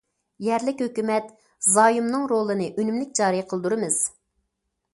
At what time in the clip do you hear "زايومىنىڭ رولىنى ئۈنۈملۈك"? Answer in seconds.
1.75-3.15